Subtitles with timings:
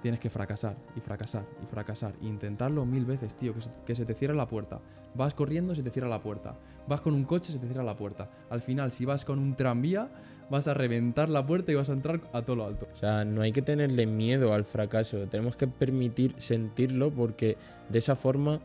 [0.00, 2.14] Tienes que fracasar y fracasar y fracasar.
[2.22, 3.52] E intentarlo mil veces, tío,
[3.84, 4.80] que se, te cierre la puerta.
[5.16, 6.56] Vas corriendo, se te cierra la puerta.
[6.86, 8.30] Vas con un coche, se te cierra la puerta.
[8.48, 10.08] Al final, si vas con un tranvía,
[10.50, 12.86] vas a reventar la puerta y vas a entrar a todo lo alto.
[12.94, 15.26] O sea, no hay que tenerle miedo al fracaso.
[15.26, 17.56] Tenemos que permitir sentirlo porque
[17.88, 18.60] de esa forma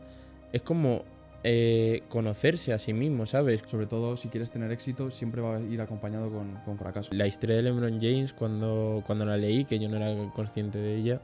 [0.52, 1.02] es como
[1.46, 3.62] eh, conocerse a sí mismo, ¿sabes?
[3.66, 7.10] Sobre todo, si quieres tener éxito, siempre va a ir acompañado con, con fracaso.
[7.12, 10.96] La historia de LeBron James, cuando, cuando la leí, que yo no era consciente de
[10.96, 11.20] ella,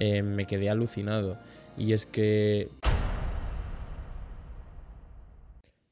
[0.00, 1.38] eh, me quedé alucinado.
[1.78, 2.70] Y es que...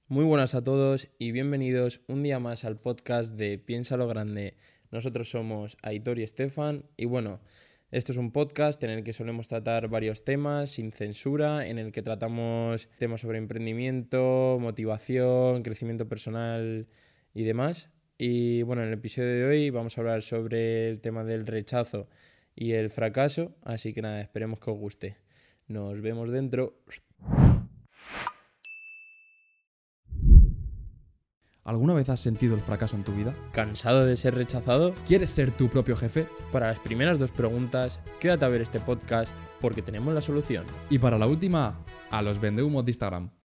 [0.08, 4.56] Muy buenas a todos y bienvenidos un día más al podcast de Piensa lo Grande.
[4.90, 7.38] Nosotros somos Aitor y Estefan y bueno,
[7.90, 11.90] esto es un podcast en el que solemos tratar varios temas sin censura, en el
[11.90, 16.86] que tratamos temas sobre emprendimiento, motivación, crecimiento personal
[17.34, 17.90] y demás.
[18.16, 22.08] Y bueno, en el episodio de hoy vamos a hablar sobre el tema del rechazo
[22.54, 25.16] y el fracaso, así que nada, esperemos que os guste.
[25.66, 26.80] Nos vemos dentro.
[31.64, 33.34] ¿Alguna vez has sentido el fracaso en tu vida?
[33.52, 34.94] ¿Cansado de ser rechazado?
[35.06, 36.26] ¿Quieres ser tu propio jefe?
[36.52, 40.64] Para las primeras dos preguntas, quédate a ver este podcast porque tenemos la solución.
[40.88, 41.78] Y para la última,
[42.10, 43.39] a los vendehumos de Instagram.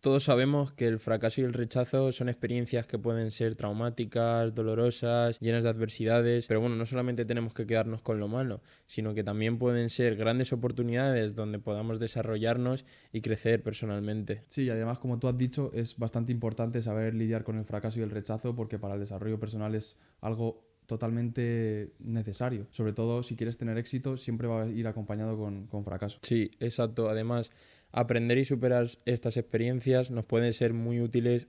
[0.00, 5.38] Todos sabemos que el fracaso y el rechazo son experiencias que pueden ser traumáticas, dolorosas,
[5.40, 9.22] llenas de adversidades, pero bueno, no solamente tenemos que quedarnos con lo malo, sino que
[9.22, 14.44] también pueden ser grandes oportunidades donde podamos desarrollarnos y crecer personalmente.
[14.48, 18.00] Sí, y además, como tú has dicho, es bastante importante saber lidiar con el fracaso
[18.00, 22.66] y el rechazo porque para el desarrollo personal es algo totalmente necesario.
[22.70, 26.18] Sobre todo si quieres tener éxito, siempre va a ir acompañado con, con fracaso.
[26.22, 27.08] Sí, exacto.
[27.08, 27.52] Además,
[27.92, 31.48] aprender y superar estas experiencias nos pueden ser muy útiles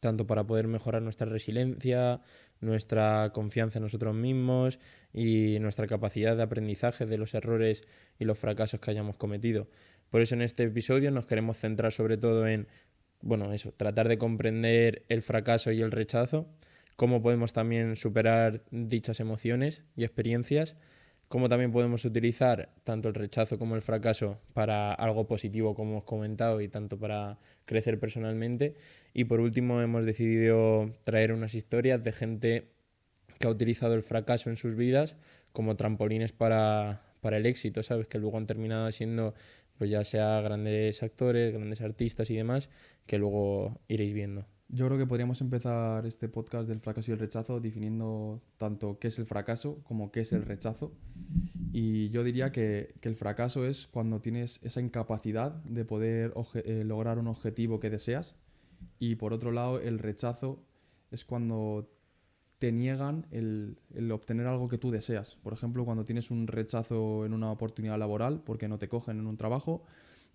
[0.00, 2.22] tanto para poder mejorar nuestra resiliencia,
[2.60, 4.78] nuestra confianza en nosotros mismos
[5.12, 7.82] y nuestra capacidad de aprendizaje de los errores
[8.18, 9.68] y los fracasos que hayamos cometido.
[10.08, 12.66] Por eso en este episodio nos queremos centrar sobre todo en,
[13.20, 16.48] bueno, eso, tratar de comprender el fracaso y el rechazo,
[16.96, 20.76] cómo podemos también superar dichas emociones y experiencias
[21.30, 26.04] cómo también podemos utilizar tanto el rechazo como el fracaso para algo positivo, como hemos
[26.04, 28.74] comentado, y tanto para crecer personalmente.
[29.14, 32.64] Y por último, hemos decidido traer unas historias de gente
[33.38, 35.14] que ha utilizado el fracaso en sus vidas
[35.52, 38.08] como trampolines para, para el éxito, ¿sabes?
[38.08, 39.34] Que luego han terminado siendo,
[39.78, 42.70] pues ya sea grandes actores, grandes artistas y demás,
[43.06, 44.46] que luego iréis viendo.
[44.72, 49.08] Yo creo que podríamos empezar este podcast del fracaso y el rechazo definiendo tanto qué
[49.08, 50.92] es el fracaso como qué es el rechazo.
[51.72, 57.18] Y yo diría que, el fracaso es cuando tienes esa incapacidad de poder eh, lograr
[57.18, 58.36] un objetivo que deseas.
[59.00, 60.62] Y por otro lado, el rechazo
[61.10, 61.88] es cuando
[62.60, 63.76] te niegan el,
[64.12, 65.34] obtener algo que tú deseas.
[65.42, 69.26] Por ejemplo, cuando tienes un rechazo en una oportunidad laboral porque no te cogen en
[69.26, 69.82] un trabajo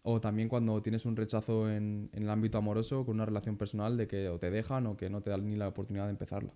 [0.08, 4.08] o también cuando tienes un rechazo en, el ámbito amoroso con una relación personal de
[4.08, 6.54] que o te dejan o que no te dan ni la oportunidad de empezarla.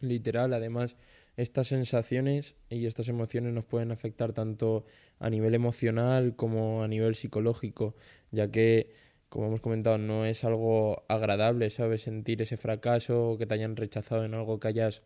[0.00, 0.96] Literal, además,
[1.36, 4.84] estas sensaciones y estas emociones nos pueden afectar tanto
[5.18, 7.96] a nivel emocional como a nivel psicológico,
[8.30, 8.92] ya que,
[9.28, 12.02] como hemos comentado, no es algo agradable, ¿sabes?
[12.02, 15.02] Sentir ese fracaso o que te hayan rechazado en algo que hayas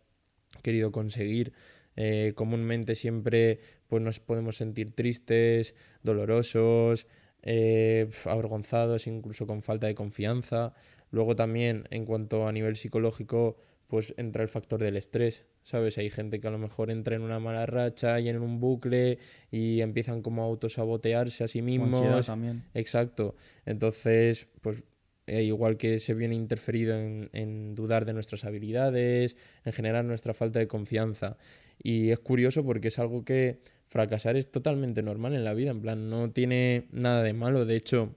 [0.62, 1.54] querido conseguir.
[1.96, 7.06] Eh, comúnmente siempre pues, nos podemos sentir tristes, dolorosos,
[7.42, 10.74] eh, avergonzados, incluso con falta de confianza.
[11.10, 13.56] Luego también, en cuanto a nivel psicológico,
[13.86, 15.96] pues entra el factor del estrés, ¿sabes?
[15.98, 19.18] Hay gente que a lo mejor entra en una mala racha y en un bucle
[19.50, 22.26] y empiezan como a autosabotearse a sí mismos.
[22.26, 22.64] también.
[22.74, 23.34] Exacto.
[23.64, 24.82] Entonces, pues
[25.26, 30.34] eh, igual que se viene interferido en, en, dudar de nuestras habilidades, en generar nuestra
[30.34, 31.38] falta de confianza.
[31.82, 35.80] Y es curioso porque es algo que fracasar es totalmente normal en la vida, en
[35.80, 37.64] plan, no tiene nada de malo.
[37.64, 38.14] De hecho,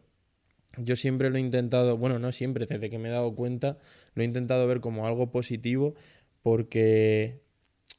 [0.77, 3.77] yo siempre lo he intentado, bueno, no siempre, desde que me he dado cuenta,
[4.13, 5.95] lo he intentado ver como algo positivo
[6.43, 7.41] porque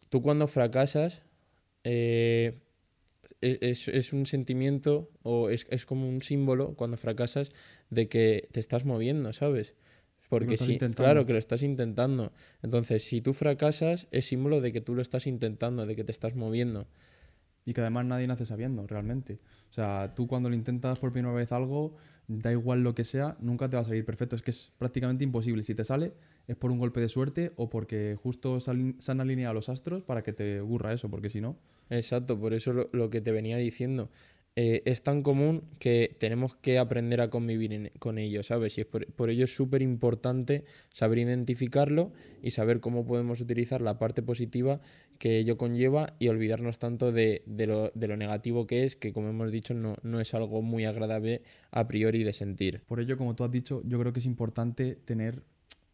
[0.09, 1.23] tú cuando fracasas
[1.85, 2.59] eh,
[3.41, 7.51] es, es, un sentimiento o es, es, como un símbolo cuando fracasas
[7.91, 9.75] de que te estás moviendo, ¿sabes?
[10.29, 12.33] Porque sí, claro que lo estás intentando.
[12.63, 16.13] Entonces, si tú fracasas, es símbolo de que tú lo estás intentando, de que te
[16.13, 16.87] estás moviendo.
[17.65, 19.39] Y que además nadie nace sabiendo, realmente.
[19.71, 23.37] O sea, tú cuando lo intentas por primera vez algo, da igual lo que sea,
[23.41, 24.37] nunca te va a salir perfecto.
[24.37, 25.63] Es que es prácticamente imposible.
[25.65, 26.13] Si te sale,
[26.49, 30.23] es por un golpe de suerte o porque justo se han alineado los astros para
[30.23, 31.57] que te ocurra eso, porque si no.
[31.91, 34.11] Exacto, por eso lo, lo que te venía diciendo.
[34.55, 38.77] Eh, es tan común que tenemos que aprender a convivir con ello, ¿sabes?
[38.77, 42.13] Y es por, ello es súper importante saber identificarlo
[42.43, 44.83] y saber cómo podemos utilizar la parte positiva
[45.19, 49.31] que ello conlleva y olvidarnos tanto de, lo, de lo, negativo que es, que como
[49.31, 52.83] hemos dicho no, no es algo muy agradable a priori de sentir.
[52.87, 55.45] Por ello, como tú has dicho, yo creo que es importante tener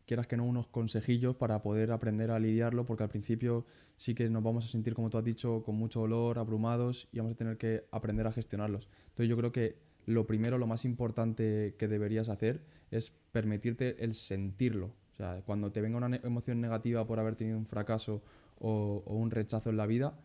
[0.09, 3.67] quieras que no, unos consejillos para poder aprender a lidiarlo, porque al principio
[3.97, 7.19] sí que nos vamos a sentir, como tú has dicho, con mucho dolor, abrumados y
[7.19, 8.89] vamos a tener que aprender a gestionarlos.
[9.11, 9.77] Entonces yo creo que
[10.07, 14.87] lo primero, lo más importante que deberías hacer es permitirte el sentirlo.
[15.13, 18.23] O sea, cuando te venga una emoción negativa por haber tenido un fracaso
[18.59, 20.19] o, o un rechazo en la vida,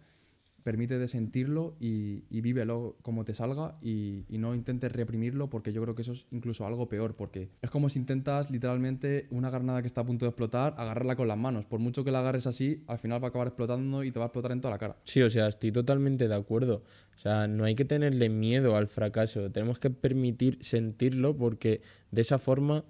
[0.63, 5.95] permítete sentirlo y, y, vívelo como te salga y, no intentes reprimirlo porque yo creo
[5.95, 9.87] que eso es incluso algo peor porque es como si intentas literalmente una granada que
[9.87, 11.65] está a punto de explotar agarrarla con las manos.
[11.65, 14.25] Por mucho que la agarres así, al final va a acabar explotando y te va
[14.25, 14.97] a explotar en toda la cara.
[15.05, 16.83] Sí, o sea, estoy totalmente de acuerdo.
[17.15, 21.81] O sea, no hay que tenerle miedo al fracaso, tenemos que permitir sentirlo porque
[22.11, 22.83] de esa forma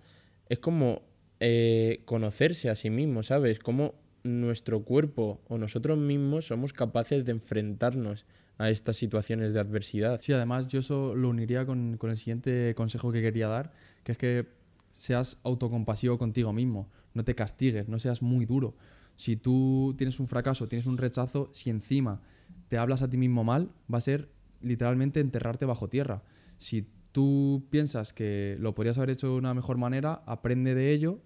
[0.49, 1.03] es como
[1.39, 3.59] eh, conocerse a sí mismo, ¿sabes?
[3.59, 8.25] Como nuestro cuerpo o nosotros mismos somos capaces de enfrentarnos
[8.57, 10.21] a estas situaciones de adversidad.
[10.21, 13.73] Sí, además yo eso lo uniría con, el siguiente consejo que quería dar,
[14.03, 14.47] que es que
[14.91, 18.75] seas autocompasivo contigo mismo, no te castigues, no seas muy duro.
[19.15, 22.21] Si tú tienes un fracaso, tienes un rechazo, si encima
[22.69, 24.29] te hablas a ti mismo mal, va a ser
[24.61, 26.23] literalmente enterrarte bajo tierra.
[26.57, 31.19] Si tú piensas que lo podrías haber hecho de una mejor manera, aprende de ello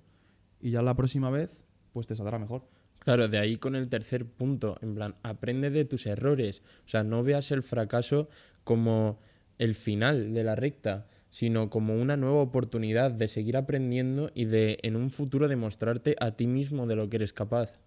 [0.59, 1.63] y ya la próxima vez
[1.93, 2.76] pues te saldrá mejor.
[3.07, 6.61] Claro, de ahí con el tercer punto, en plan, aprende de tus errores.
[6.85, 8.27] O sea, no veas el fracaso
[8.65, 9.21] como
[9.59, 14.79] el final de la recta, sino como una nueva oportunidad de seguir aprendiendo y de
[14.81, 17.79] en un futuro demostrarte a ti mismo de lo que eres capaz.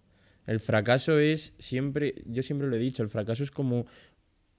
[0.47, 3.85] El fracaso es siempre, yo siempre lo he dicho, el fracaso es como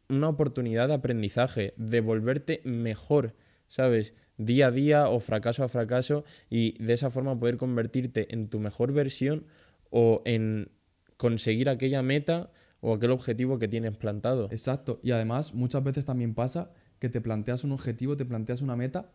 [0.08, 3.34] una oportunidad de aprendizaje, de volverte mejor,
[3.66, 4.14] ¿sabes?
[4.36, 8.60] Día a día o fracaso a fracaso y de esa forma poder convertirte en tu
[8.60, 9.46] mejor versión
[9.92, 10.72] o en
[11.16, 12.50] conseguir aquella meta
[12.80, 14.48] o aquel objetivo que tienes plantado.
[14.50, 14.98] Exacto.
[15.04, 19.12] Y además muchas veces también pasa que te planteas un objetivo, te planteas una meta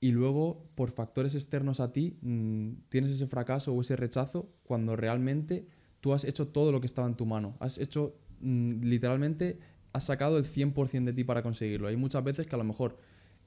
[0.00, 4.96] y luego por factores externos a ti mm, tienes ese fracaso o ese rechazo cuando
[4.96, 5.66] realmente
[6.00, 7.56] tú has hecho todo lo que estaba en tu mano.
[7.60, 9.58] Has hecho mm, literalmente,
[9.92, 11.88] has sacado el 100% de ti para conseguirlo.
[11.88, 12.96] Hay muchas veces que a lo mejor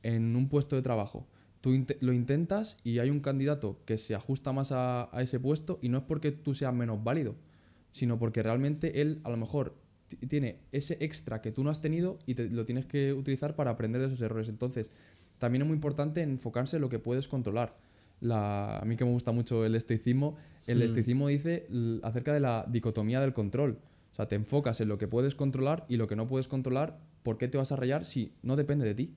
[0.03, 1.27] en un puesto de trabajo
[1.65, 5.89] tú lo intentas y hay un candidato que se ajusta más a, ese puesto y
[5.89, 7.33] no es porque tú seas menos válido,
[7.91, 9.73] sino porque realmente él a lo mejor
[10.29, 13.71] tiene ese extra que tú no has tenido y te, lo tienes que utilizar para
[13.71, 14.47] aprender de esos errores.
[14.47, 14.91] Entonces,
[15.39, 17.75] también es muy importante enfocarse en lo que puedes controlar.
[18.29, 20.83] a mí que me gusta mucho el estoicismo, el mm.
[20.83, 21.65] estoicismo dice
[22.03, 23.79] acerca de la dicotomía del control.
[24.11, 26.99] O sea, te enfocas en lo que puedes controlar y lo que no puedes controlar,
[27.23, 29.15] ¿por qué te vas a rayar si no depende de ti?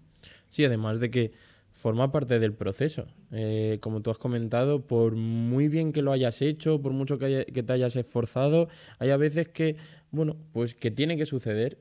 [0.49, 1.33] Sí, además de que
[1.79, 3.07] forma parte del proceso.
[3.31, 7.45] Eh, como tú has comentado, por muy bien que lo hayas hecho, por mucho que,
[7.45, 9.77] te hayas esforzado, hay a veces que,
[10.11, 11.79] bueno, pues que tiene que suceder.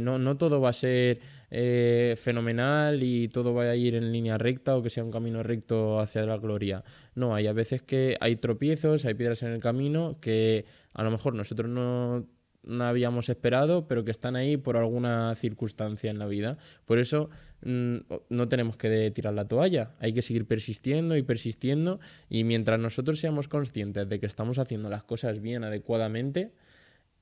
[0.00, 1.20] no, no todo va a ser
[1.50, 5.42] eh, fenomenal y todo va a ir en línea recta o que sea un camino
[5.42, 6.82] recto hacia la gloria.
[7.14, 10.64] No, hay a veces que hay tropiezos, hay piedras en el camino que
[10.94, 12.26] a lo mejor nosotros no
[12.66, 16.58] no habíamos esperado, pero que están ahí por alguna circunstancia en la vida.
[16.84, 17.30] Por eso
[17.62, 17.96] mm,
[18.28, 23.20] no tenemos que tirar la toalla, hay que seguir persistiendo y persistiendo y mientras nosotros
[23.20, 26.52] seamos conscientes de que estamos haciendo las cosas bien, adecuadamente,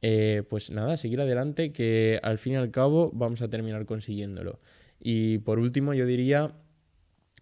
[0.00, 4.60] eh, pues nada, seguir adelante que al fin y al cabo vamos a terminar consiguiéndolo.
[4.98, 6.54] Y por último yo diría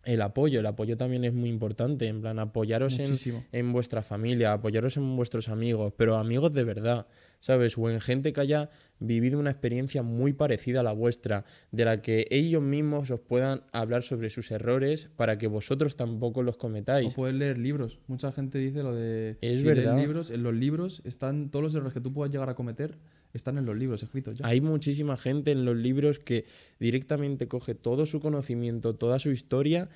[0.05, 3.15] el apoyo, el apoyo también es muy importante, en plan apoyaros en,
[3.53, 7.07] en vuestra familia, apoyaros en vuestros amigos, pero amigos de verdad.
[7.41, 7.77] ¿Sabes?
[7.77, 8.71] O en gente que haya
[9.01, 13.63] vivido una experiencia muy parecida a la vuestra, de la que ellos mismos os puedan
[13.73, 17.13] hablar sobre sus errores para que vosotros tampoco los cometáis.
[17.13, 17.99] O puedes leer libros.
[18.07, 19.39] Mucha gente dice lo de...
[19.41, 19.99] Es verdad.
[19.99, 22.99] Libros, en los libros están todos los errores que tú puedas llegar a cometer.
[23.33, 24.47] Están en los libros escritos ya.
[24.47, 26.47] Hay muchísima gente en los libros que
[26.79, 29.89] directamente coge todo su conocimiento, toda su historia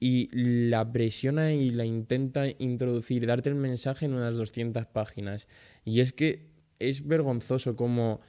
[0.00, 5.46] y la presiona y la intenta introducir, darte el mensaje en unas 200 páginas.
[5.84, 6.49] Y es que
[6.80, 8.20] es vergonzoso como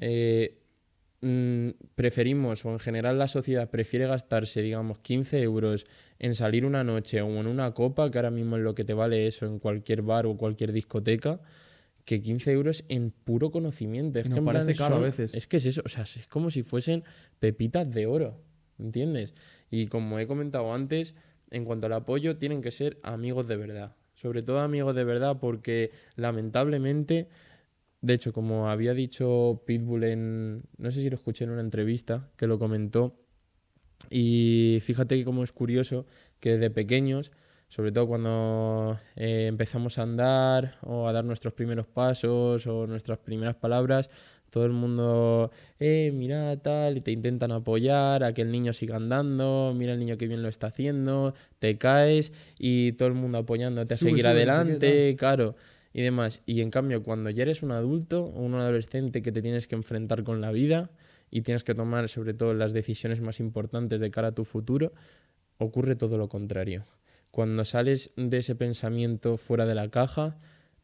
[0.00, 0.58] eh,
[1.20, 5.86] mm, preferimos, o en general la sociedad prefiere gastarse, digamos, 15 euros
[6.18, 8.94] en salir una noche o en una copa, que ahora mismo es lo que te
[8.94, 11.40] vale eso en cualquier bar o cualquier discoteca,
[12.04, 14.18] que 15 euros en puro conocimiento.
[14.18, 15.34] Es que parece caro a veces.
[15.34, 17.04] Es que es eso, o sea, es como si fuesen
[17.38, 18.42] pepitas de oro,
[18.78, 19.34] ¿entiendes?
[19.70, 21.14] Y como he comentado antes,
[21.50, 23.96] en cuanto al apoyo, tienen que ser amigos de verdad.
[24.14, 27.28] Sobre todo amigos de verdad, porque lamentablemente
[28.00, 32.30] De hecho, como había dicho Pitbull en, no sé si lo escuché en una entrevista,
[32.36, 33.16] que lo comentó,
[34.08, 36.06] y fíjate que como es curioso
[36.40, 37.32] que desde pequeños,
[37.68, 43.18] sobre todo cuando eh, empezamos a andar o a dar nuestros primeros pasos o nuestras
[43.18, 44.08] primeras palabras,
[44.50, 48.96] todo el mundo, eh, mira tal, y te intentan apoyar a que el niño siga
[48.96, 53.38] andando, mira el niño que bien lo está haciendo, te caes y todo el mundo
[53.38, 55.54] apoyándote a seguir adelante, claro,
[55.92, 56.42] y demás.
[56.46, 59.74] Y en cambio, cuando ya eres un adulto o un adolescente que te tienes que
[59.74, 60.90] enfrentar con la vida
[61.30, 64.92] y tienes que tomar sobre todo las decisiones más importantes de cara a tu futuro,
[65.58, 66.86] ocurre todo lo contrario.
[67.30, 70.38] Cuando sales de ese pensamiento fuera de la caja,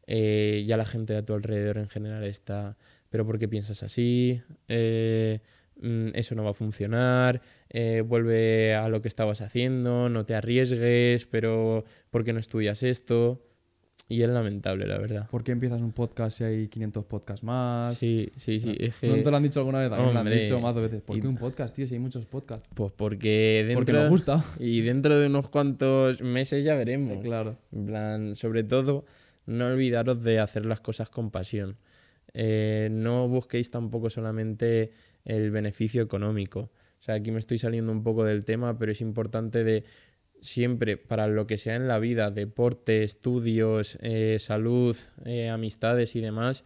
[0.05, 2.77] eh, ya la gente de a tu alrededor en general está
[3.09, 4.41] pero ¿por qué piensas así?
[4.67, 5.39] Eh,
[5.81, 10.35] mm, eso no va a funcionar, eh, vuelve a lo que estabas haciendo, no te
[10.35, 13.43] arriesgues, pero ¿por qué no estudias esto?
[14.09, 15.27] Y es lamentable, la verdad.
[15.29, 17.97] ¿Por qué empiezas un podcast si hay 500 podcasts más?
[17.97, 18.77] Sí, sí, sí.
[19.01, 19.91] ¿No, te lo han dicho alguna vez?
[19.91, 21.01] Me lo han dicho más veces.
[21.01, 22.69] ¿Por qué un podcast, tío, si hay muchos podcasts?
[22.73, 23.79] Pues porque dentro...
[23.79, 24.45] Porque nos gusta.
[24.59, 27.17] Y dentro de unos cuantos meses ya veremos.
[27.17, 27.57] Claro.
[27.73, 29.03] En plan, sobre todo,
[29.45, 31.75] no olvidaros de hacer las cosas con pasión.
[32.33, 34.91] Eh, no busquéis tampoco solamente
[35.25, 36.69] el beneficio económico.
[36.99, 39.83] O sea, aquí me estoy saliendo un poco del tema, pero es importante de
[40.41, 46.21] siempre, para lo que sea en la vida, deporte, estudios, eh, salud, eh, amistades y
[46.21, 46.63] demás,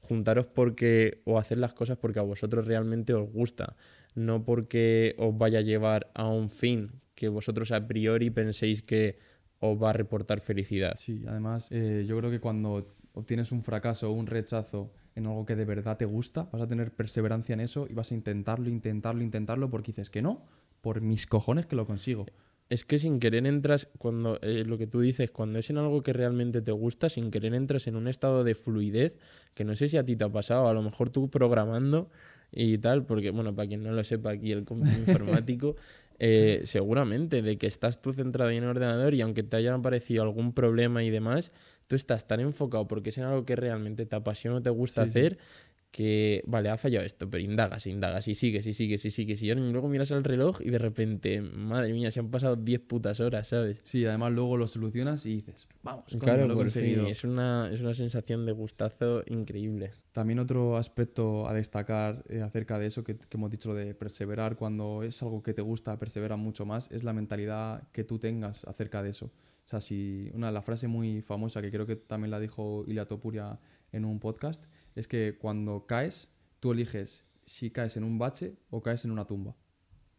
[0.00, 3.76] juntaros porque o hacer las cosas porque a vosotros realmente os gusta,
[4.14, 9.18] no porque os vaya a llevar a un fin que vosotros a priori penséis que
[9.58, 10.96] os va a reportar felicidad.
[10.98, 15.56] Sí, además yo creo que cuando obtienes un fracaso o un rechazo en algo que
[15.56, 19.22] de verdad te gusta, vas a tener perseverancia en eso y vas a intentarlo, intentarlo,
[19.22, 20.46] intentarlo porque dices que no,
[20.80, 22.26] por mis cojones que lo consigo.
[22.70, 26.02] Es que sin querer entras, cuando eh, lo que tú dices, cuando es en algo
[26.02, 29.14] que realmente te gusta, sin querer entras en un estado de fluidez,
[29.54, 32.08] que no sé si a ti te ha pasado, a lo mejor tú programando
[32.52, 34.64] y tal, porque bueno, para quien no lo sepa aquí el
[35.06, 35.74] informático,
[36.20, 40.22] eh, seguramente de que estás tú centrado en el ordenador y aunque te haya aparecido
[40.22, 41.50] algún problema y demás,
[41.88, 45.02] tú estás tan enfocado porque es en algo que realmente te apasiona o te gusta
[45.02, 45.38] hacer
[45.90, 49.42] que, vale, ha fallado esto, pero indagas, indagas y sigues y sigues y sigues.
[49.42, 53.20] Y luego miras el reloj y de repente, madre mía, se han pasado 10 putas
[53.20, 53.80] horas, ¿sabes?
[53.84, 57.06] Sí, además luego lo solucionas y dices, vamos, claro, lo he conseguido.
[57.06, 59.90] Es una, es una sensación de gustazo increíble.
[60.12, 64.56] También otro aspecto a destacar eh, acerca de eso que, que, hemos dicho de perseverar,
[64.56, 68.64] cuando es algo que te gusta, persevera mucho más, es la mentalidad que tú tengas
[68.64, 69.26] acerca de eso.
[69.26, 73.06] O sea, si una la frase muy famosa que creo que también la dijo Ilia
[73.06, 73.60] Topuria
[73.92, 76.28] en un podcast es que cuando caes,
[76.60, 79.56] tú eliges si caes en un bache o caes en una tumba.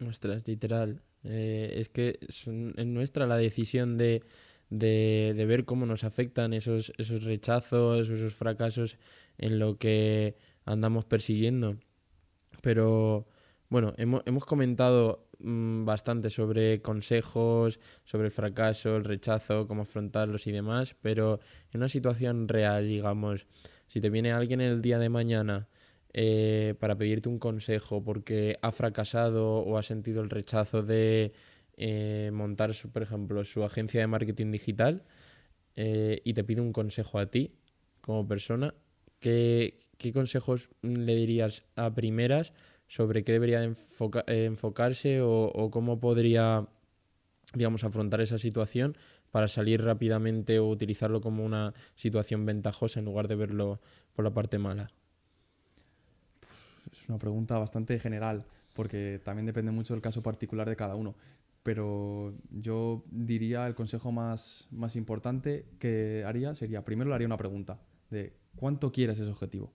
[0.05, 1.01] Ostras, literal.
[1.23, 4.23] Eh, es que es, nuestra la decisión de,
[4.69, 8.97] de, de, ver cómo nos afectan esos, esos rechazos, esos fracasos
[9.37, 10.35] en lo que
[10.65, 11.77] andamos persiguiendo.
[12.61, 13.27] Pero
[13.69, 20.45] bueno, hemos, hemos comentado Mm, bastante sobre consejos, sobre el fracaso, el rechazo, cómo afrontarlos
[20.45, 21.39] y demás, pero
[21.71, 23.47] en una situación real, digamos,
[23.91, 25.67] si te viene alguien el día de mañana
[26.13, 31.33] eh, para pedirte un consejo porque ha fracasado o ha sentido el rechazo de
[31.75, 35.03] eh, montar, su, por ejemplo, su agencia de marketing digital
[35.75, 37.51] eh, y te pide un consejo a ti
[37.99, 38.73] como persona,
[39.19, 42.53] ¿qué, qué consejos le dirías a primeras?
[42.87, 46.67] sobre qué debería eh, enfocarse o, cómo podría,
[47.53, 48.97] digamos, afrontar esa situación
[49.31, 53.79] para salir rápidamente o utilizarlo como una situación ventajosa en lugar de verlo
[54.13, 54.91] por la parte mala?
[56.91, 61.15] Es una pregunta bastante general, porque también depende mucho del caso particular de cada uno.
[61.63, 67.37] Pero yo diría el consejo más, más importante que haría sería, primero le haría una
[67.37, 69.71] pregunta de ¿cuánto quieres ese objetivo?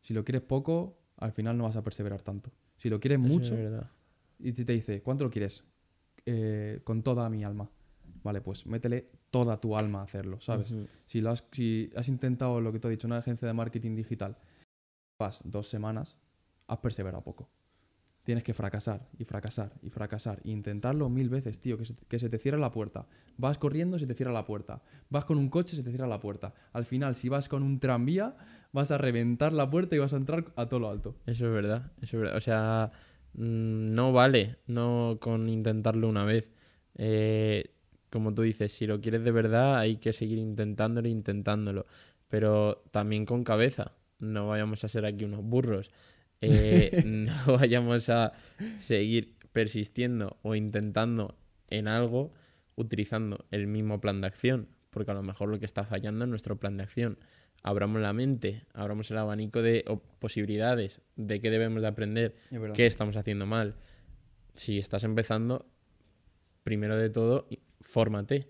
[0.00, 2.50] Si lo quieres poco, al final no vas a perseverar tanto.
[2.78, 3.56] Si lo quieres mucho
[4.38, 5.64] y te dice, ¿cuánto lo quieres?
[6.26, 7.70] Eh, con toda mi alma.
[8.22, 10.74] Vale, pues métele toda tu alma a hacerlo, ¿sabes?
[11.06, 13.96] si, lo has, si has intentado lo que te he dicho, una agencia de marketing
[13.96, 14.36] digital,
[15.18, 16.16] vas dos semanas,
[16.68, 17.50] has perseverado poco.
[18.24, 20.40] Tienes que fracasar y fracasar y fracasar.
[20.44, 23.08] E intentarlo mil veces, tío, que se, que se te cierra la puerta.
[23.36, 24.82] Vas corriendo, se te cierra la puerta.
[25.10, 26.54] Vas con un coche, se te cierra la puerta.
[26.72, 28.36] Al final, si vas con un tranvía,
[28.70, 31.16] vas a reventar la puerta y vas a entrar a todo lo alto.
[31.26, 32.36] Eso es verdad, eso es verdad.
[32.36, 32.92] O sea,
[33.34, 36.52] mm, no vale no con intentarlo una vez.
[36.94, 37.74] Eh,
[38.12, 41.86] como tú dices, si lo quieres de verdad hay que seguir intentándolo, intentándolo.
[42.28, 43.92] Pero también con cabeza.
[44.18, 45.90] No vayamos a ser aquí unos burros.
[46.40, 48.32] Eh, no vayamos a
[48.78, 51.36] seguir persistiendo o intentando
[51.68, 52.32] en algo
[52.74, 54.68] utilizando el mismo plan de acción.
[54.90, 57.18] Porque a lo mejor lo que está fallando es nuestro plan de acción
[57.62, 59.84] abramos la mente, abramos el abanico de
[60.18, 62.34] posibilidades, de qué debemos de aprender,
[62.74, 63.76] qué estamos haciendo mal.
[64.54, 65.66] Si estás empezando,
[66.62, 67.48] primero de todo,
[67.80, 68.48] fórmate.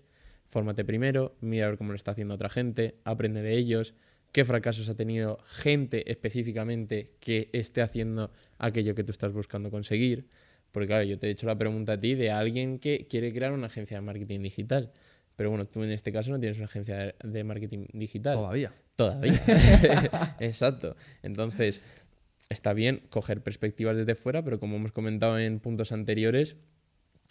[0.49, 3.95] Fórmate primero, mira a ver cómo lo está haciendo otra gente, aprende de ellos,
[4.31, 10.27] qué fracasos ha tenido gente específicamente que esté haciendo aquello que tú estás buscando conseguir.
[10.71, 13.51] Porque claro, yo te he hecho la pregunta a ti de alguien que quiere crear
[13.53, 14.91] una agencia de marketing digital.
[15.35, 18.35] Pero bueno, tú en este caso no tienes una agencia de marketing digital.
[18.35, 18.73] Todavía.
[18.95, 19.43] Todavía.
[20.39, 20.95] Exacto.
[21.21, 21.81] Entonces,
[22.49, 26.57] está bien coger perspectivas desde fuera, pero como hemos comentado en puntos anteriores,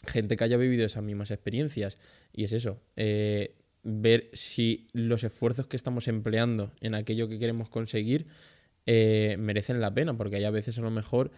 [0.06, 1.98] gente que haya vivido esas mismas experiencias.
[2.32, 7.68] Y es eso, eh, ver si los esfuerzos que estamos empleando en aquello que queremos
[7.68, 8.26] conseguir
[8.86, 11.30] eh, merecen la pena, porque hay a veces a lo mejor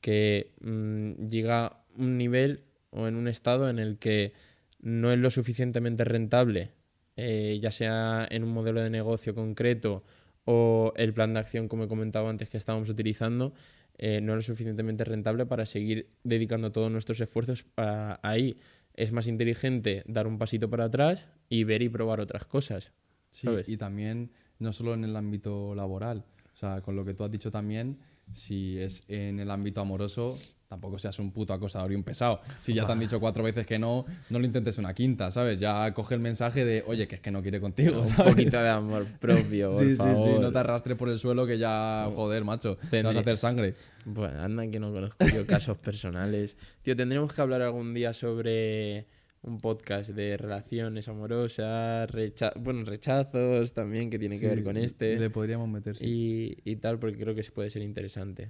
[0.00, 4.32] que mm, llega un nivel o en un estado en el que
[4.80, 6.70] no es lo suficientemente rentable,
[7.16, 10.04] eh, ya sea en un modelo de negocio concreto
[10.44, 13.54] o el plan de acción, como he comentado antes, que estábamos utilizando,
[13.98, 18.58] eh, no es lo suficientemente rentable para seguir dedicando todos nuestros esfuerzos ahí.
[18.94, 22.92] Es más inteligente dar un pasito para atrás y ver y probar otras cosas.
[23.30, 27.24] Sí, y también no solo en el ámbito laboral, o sea, con lo que tú
[27.24, 27.98] has dicho también,
[28.32, 30.38] si es en el ámbito amoroso,
[30.72, 32.40] tampoco seas un puto acosador y un pesado.
[32.62, 35.58] Si ya te han dicho cuatro veces que no, no lo intentes una quinta, ¿sabes?
[35.58, 38.00] Ya coge el mensaje de, oye, que es que no quiere contigo.
[38.00, 40.16] Un poquito de amor propio, por sí, favor.
[40.16, 43.20] Sí, sí, no te arrastres por el suelo que ya, joder, macho, te vas a
[43.20, 43.74] hacer sangre.
[44.06, 46.56] Bueno, anda que no conozco yo casos personales.
[46.80, 49.06] Tío, tendremos que hablar algún día sobre
[49.42, 52.08] un podcast de relaciones amorosas,
[52.56, 55.18] bueno, rechazos también, que tiene que ver con este.
[55.18, 58.48] Le podríamos meter, y, y tal, porque creo que puede ser interesante.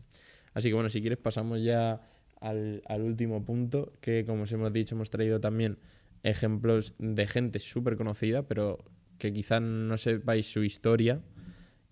[0.55, 2.01] Así que bueno, si quieres pasamos ya
[2.43, 5.79] al, último punto, que como os hemos dicho, hemos traído también
[6.23, 8.79] ejemplos de gente súper conocida, pero
[9.19, 11.21] que quizá no sepáis su historia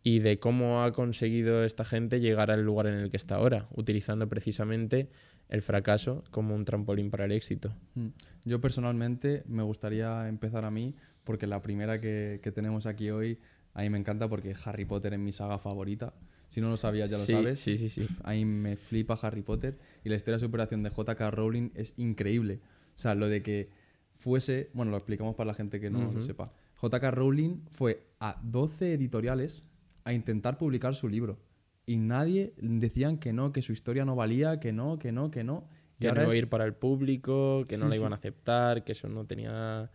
[0.02, 3.69] y de cómo ha conseguido esta gente llegar al lugar en el que está ahora,
[3.75, 5.11] utilizando precisamente
[5.49, 7.75] el fracaso como un trampolín para el éxito.
[7.95, 8.09] Mm.
[8.45, 13.38] Yo personalmente me gustaría empezar a mí, porque la primera que, que tenemos aquí hoy,
[13.75, 16.14] a mí me encanta porque Harry Potter es mi saga favorita.
[16.50, 17.61] Si no lo sabías, ya lo sabes.
[17.61, 18.07] Sí, sí, sí.
[18.25, 19.78] Ahí me flipa Harry Potter.
[20.04, 21.30] Y la historia de superación de J.K.
[21.30, 22.61] Rowling es increíble.
[22.97, 23.71] O sea, lo de que
[24.17, 24.69] fuese.
[24.75, 26.52] Bueno, lo explicamos para la gente que no lo sepa.
[26.75, 27.10] J.K.
[27.13, 29.63] Rowling fue a 12 editoriales
[30.02, 31.39] a intentar publicar su libro.
[31.86, 35.45] Y nadie decían que no, que su historia no valía, que no, que no, que
[35.45, 35.69] no.
[36.00, 38.93] que no iba a ir para el público, que no la iban a aceptar, que
[38.93, 39.91] eso no tenía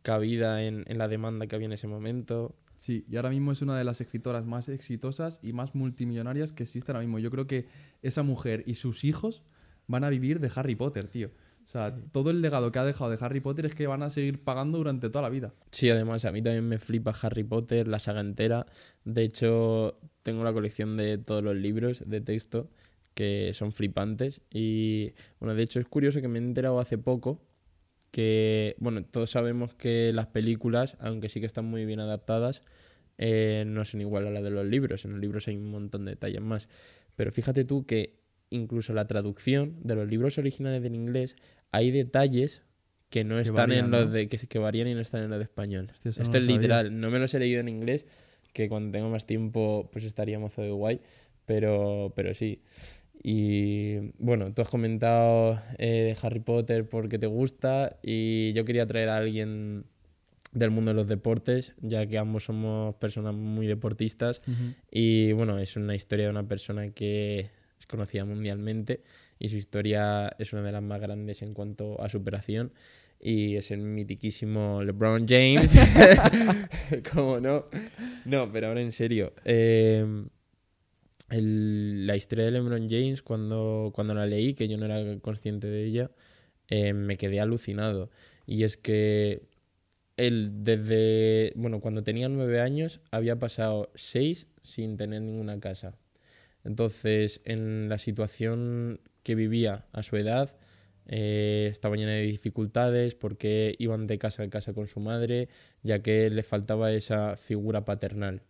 [0.00, 2.56] cabida en, en la demanda que había en ese momento.
[2.78, 6.62] Sí, y ahora mismo es una de las escritoras más exitosas y más multimillonarias que
[6.62, 7.18] existe ahora mismo.
[7.18, 7.66] Yo creo que
[8.02, 9.42] esa mujer y sus hijos
[9.88, 11.30] van a vivir de Harry Potter, tío.
[11.66, 14.10] O sea, todo el legado que ha dejado de Harry Potter es que van a
[14.10, 15.52] seguir pagando durante toda la vida.
[15.72, 18.64] Sí, además a mí también me flipa Harry Potter, la saga entera.
[19.04, 22.70] De hecho, tengo la colección de todos los libros de texto
[23.14, 24.40] que son flipantes.
[24.50, 27.42] Y bueno, de hecho es curioso que me he enterado hace poco
[28.10, 32.62] que, bueno, todos sabemos que las películas, aunque sí que están muy bien adaptadas,
[33.18, 35.04] eh, no son igual a las de los libros.
[35.04, 36.68] En los libros hay un montón de detalles más.
[37.16, 41.36] Pero fíjate tú que incluso la traducción de los libros originales en inglés
[41.70, 42.62] hay detalles
[43.10, 45.44] que no están en los de que, que, varían y no están en los de
[45.44, 45.90] español.
[46.04, 48.06] Esto es literal, no me los he leído en inglés,
[48.52, 51.00] que cuando tengo más tiempo pues estaría mozo de guay,
[51.46, 52.62] pero, pero sí.
[53.22, 59.08] Y bueno, tú has comentado eh, Harry Potter porque te gusta y yo quería traer
[59.08, 59.84] a alguien
[60.52, 64.40] del mundo de los deportes, ya que ambos somos personas muy deportistas.
[64.90, 69.02] Y bueno, es una historia de una persona que es conocida mundialmente
[69.38, 72.72] y su historia es una de las más grandes en cuanto a superación.
[73.20, 75.72] Y es el mitiquísimo LeBron James.
[77.12, 77.66] ¿Cómo no?
[78.24, 79.32] No, pero ahora en serio.
[79.44, 80.06] Eh,
[81.30, 85.84] la historia de LeBron James, cuando, cuando la leí, que yo no era consciente de
[85.84, 86.10] ella,
[86.68, 88.10] eh, me quedé alucinado.
[88.46, 89.42] Y es que
[90.16, 95.96] él desde, bueno, cuando tenía nueve años había pasado seis sin tener ninguna casa.
[96.64, 100.56] Entonces, en la situación que vivía a su edad,
[101.06, 105.48] eh, estaba llena de dificultades porque iban de casa en casa con su madre,
[105.82, 108.42] ya que le faltaba esa figura paternal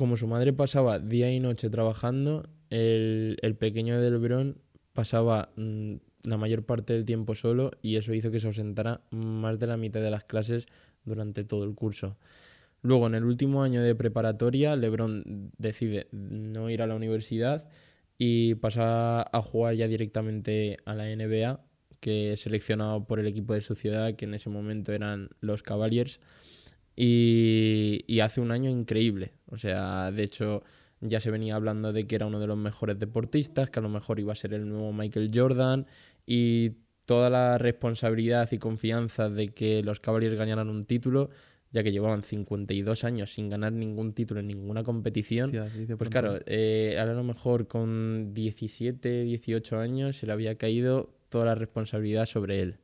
[0.00, 4.56] como su madre pasaba día y noche trabajando, el, pequeño de Lebron
[4.94, 9.58] pasaba mm, la mayor parte del tiempo solo y eso hizo que se ausentara más
[9.58, 10.68] de la mitad de las clases
[11.04, 12.16] durante todo el curso.
[12.80, 17.68] Luego, en el último año de preparatoria, Lebron decide no ir a la universidad
[18.16, 21.60] y pasa a jugar ya directamente a la NBA,
[22.00, 25.62] que es seleccionado por el equipo de su ciudad, que en ese momento eran los
[25.62, 26.20] Cavaliers
[27.04, 29.32] y, y hace un año increíble.
[29.46, 30.62] O sea, de hecho,
[31.00, 33.88] ya se venía hablando de que era uno de los mejores deportistas, que a lo
[33.88, 35.86] mejor iba a ser el nuevo Michael Jordan
[36.26, 36.72] y
[37.06, 41.30] toda la responsabilidad y confianza de que los Cavaliers ganaran un título,
[41.72, 45.46] ya que llevaban 52 años sin ganar ningún título en ninguna competición.
[45.46, 46.10] Hostia, Pues pronto.
[46.10, 51.54] claro, eh, a lo mejor con 17, 18 años se le había caído toda la
[51.54, 52.76] responsabilidad sobre él.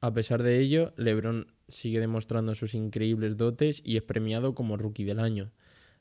[0.00, 5.04] A pesar de ello, LeBron sigue demostrando sus increíbles dotes y es premiado como rookie
[5.04, 5.50] del año.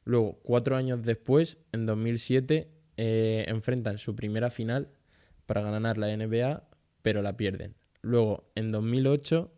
[0.03, 4.89] Luego, cuatro años después, en 2007, eh, enfrentan su primera final
[5.45, 6.67] para ganar la NBA,
[7.01, 7.75] pero la pierden.
[8.01, 9.51] Luego, en 2008,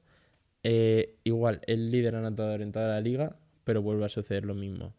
[0.64, 4.96] eh, igual, el líder anotador en toda la liga, pero vuelve a suceder lo mismo.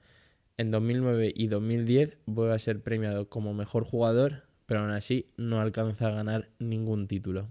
[0.58, 5.60] En 2009 y 2010 vuelve a ser premiado como mejor jugador, pero aún así no
[5.60, 7.48] alcanza a ganar ningún título.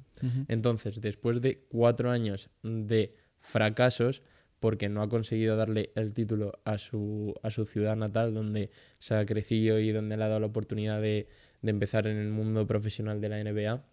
[0.48, 3.16] Entonces, después de cuatro años de
[3.48, 4.22] fracasos,
[4.60, 9.16] porque no ha conseguido darle el título a su, a su ciudad natal, donde se
[9.16, 11.28] ha crecido y donde le ha dado la oportunidad de,
[11.62, 13.84] de empezar en el mundo profesional de la NBA,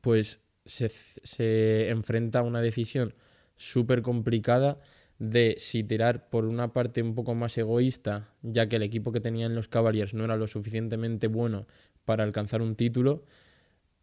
[0.00, 3.14] pues se, se enfrenta a una decisión
[3.56, 4.78] súper complicada
[5.18, 9.20] de si tirar por una parte un poco más egoísta, ya que el equipo que
[9.20, 11.66] tenían los Cavaliers no era lo suficientemente bueno
[12.04, 13.24] para alcanzar un título,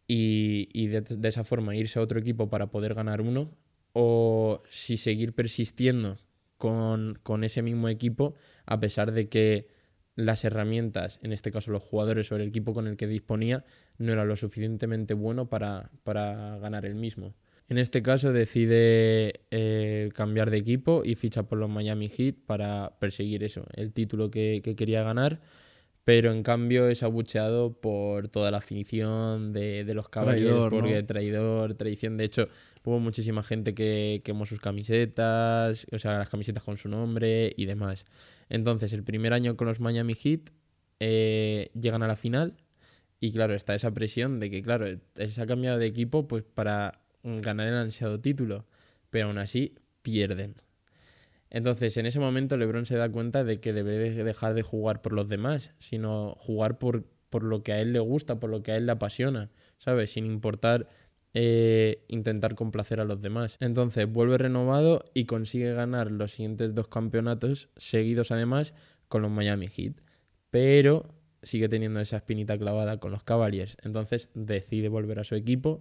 [0.06, 3.50] y, y de, de esa forma irse a otro equipo para poder ganar uno,
[4.00, 6.18] o si seguir persistiendo
[6.56, 9.66] con, con ese mismo equipo, a pesar de que
[10.14, 13.64] las herramientas, en este caso los jugadores o el equipo con el que disponía,
[13.98, 17.34] no era lo suficientemente bueno para, para ganar el mismo.
[17.68, 22.96] En este caso decide eh, cambiar de equipo y ficha por los Miami Heat para
[23.00, 25.40] perseguir eso, el título que, que quería ganar,
[26.08, 30.78] pero en cambio es abucheado por toda la afición de, de los Cavaliers, Traidor, ¿no?
[30.78, 32.16] porque traidor, traición.
[32.16, 32.48] De hecho,
[32.84, 37.66] hubo muchísima gente que quemó sus camisetas, o sea, las camisetas con su nombre y
[37.66, 38.04] demás.
[38.48, 40.50] Entonces, el primer año con los Miami Heat
[41.00, 42.56] eh, llegan a la final
[43.20, 47.00] y claro, está esa presión de que, claro, se ha cambiado de equipo pues para
[47.22, 48.66] ganar el ansiado título,
[49.10, 50.56] pero aún así pierden.
[51.50, 55.02] Entonces, en ese momento LeBron se da cuenta de que debe de dejar de jugar
[55.02, 58.62] por los demás, sino jugar por, por lo que a él le gusta, por lo
[58.62, 60.12] que a él le apasiona, ¿sabes?
[60.12, 60.88] Sin importar
[61.40, 63.56] eh, intentar complacer a los demás.
[63.60, 68.74] Entonces, vuelve renovado y consigue ganar los siguientes dos campeonatos seguidos además
[69.06, 69.92] con los Miami Heat.
[70.50, 73.76] Pero sigue teniendo esa espinita clavada con los Cavaliers.
[73.84, 75.80] Entonces decide volver a su equipo,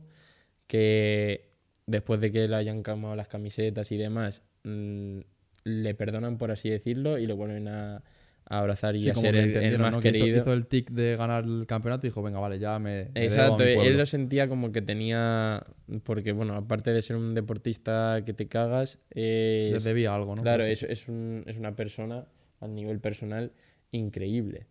[0.67, 1.49] que
[1.87, 5.21] después de que le hayan cambiado las camisetas y demás, mm,
[5.63, 8.03] le perdonan, por así decirlo, y lo vuelven a,
[8.49, 9.99] a abrazar y Sí, a ser que el, el entendieron, más ¿no?
[10.01, 12.89] Que hizo- el tic de ganar el campeonato y dijo, venga, vale, ya me.
[12.89, 13.97] me debo a Exacto, mi él pueblo".
[13.97, 15.65] lo sentía como que tenía,
[16.03, 20.41] porque bueno, aparte de ser un deportista que te cagas, eh, Les debía algo, ¿no?
[20.43, 22.25] Claro, Pues es, es, un- es una persona
[22.61, 23.51] a nivel personal
[23.91, 24.67] increíble.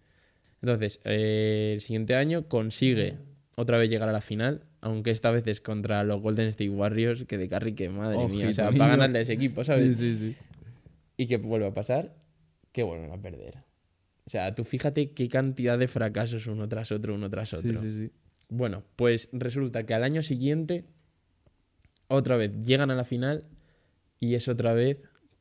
[0.63, 3.17] Entonces, eh, el siguiente año consigue
[3.57, 7.25] otra vez llegar a la final, aunque esta vez es contra los Golden State Warriors,
[7.25, 8.79] que de Carry que madre mía, o sea, niño.
[8.79, 9.97] para ganarle a ese equipo, ¿sabes?
[9.99, 10.37] Sí, sí, sí.
[11.19, 12.15] ¿Y qué vuelve a pasar?
[12.77, 13.65] Que vuelven a perder.
[14.27, 17.81] O sea, tú fíjate qué cantidad de fracasos uno tras otro, uno tras otro.
[17.81, 18.13] Sí, sí, sí.
[18.51, 20.85] Bueno, pues resulta que al año siguiente,
[22.09, 23.45] otra vez llegan a la final
[24.21, 24.99] y es otra vez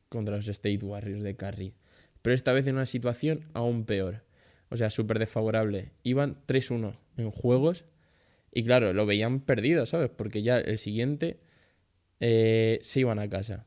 [0.08, 1.74] contra los State Warriors de Curry.
[2.22, 4.24] Pero esta vez en una situación aún peor.
[4.70, 5.92] O sea, súper desfavorable.
[6.04, 7.84] Iban 3-1 en juegos
[8.50, 10.08] y claro, lo veían perdido, ¿sabes?
[10.08, 11.38] Porque ya el siguiente
[12.20, 13.66] eh, se iban a casa.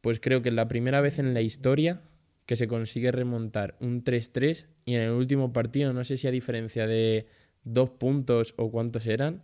[0.00, 2.02] Pues creo que es la primera vez en la historia
[2.46, 6.30] que se consigue remontar un 3-3 y en el último partido, no sé si a
[6.30, 7.26] diferencia de
[7.64, 9.42] dos puntos o cuántos eran,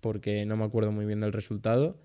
[0.00, 1.98] porque no me acuerdo muy bien del resultado,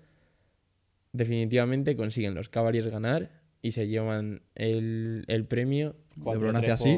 [1.12, 3.30] definitivamente consiguen los Cavaliers ganar
[3.62, 6.40] y se llevan el, el premio cuatro
[6.74, 6.90] así.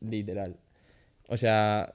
[0.00, 0.56] literal.
[1.28, 1.94] O sea,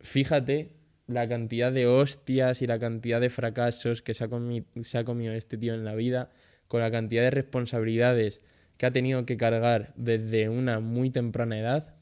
[0.00, 0.72] fíjate
[1.06, 5.04] la cantidad de hostias y la cantidad de fracasos que se ha, comi- se ha
[5.04, 6.30] comido este tío en la vida,
[6.68, 8.40] con la cantidad de responsabilidades
[8.78, 11.94] que ha tenido que cargar desde una muy temprana edad,